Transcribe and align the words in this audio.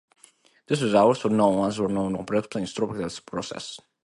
This 0.65 0.81
is 0.81 0.95
also 0.95 1.29
known 1.29 1.67
as 1.67 1.77
a 1.77 1.83
non-ergodic 1.87 2.61
stochastic 2.63 3.23
process. 3.27 3.79